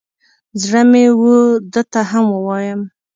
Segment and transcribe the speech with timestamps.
[0.61, 1.21] زړه مې و
[1.73, 2.81] ده ته هم ووایم.